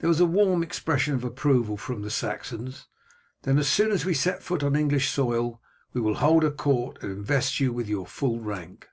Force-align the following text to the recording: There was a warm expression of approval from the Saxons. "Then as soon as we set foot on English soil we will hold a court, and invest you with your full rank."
There 0.00 0.08
was 0.08 0.20
a 0.20 0.26
warm 0.26 0.62
expression 0.62 1.14
of 1.14 1.24
approval 1.24 1.78
from 1.78 2.02
the 2.02 2.10
Saxons. 2.10 2.86
"Then 3.44 3.56
as 3.58 3.66
soon 3.66 3.92
as 3.92 4.04
we 4.04 4.12
set 4.12 4.42
foot 4.42 4.62
on 4.62 4.76
English 4.76 5.08
soil 5.08 5.58
we 5.94 6.02
will 6.02 6.16
hold 6.16 6.44
a 6.44 6.50
court, 6.50 6.98
and 7.02 7.10
invest 7.12 7.58
you 7.60 7.72
with 7.72 7.88
your 7.88 8.04
full 8.06 8.40
rank." 8.40 8.90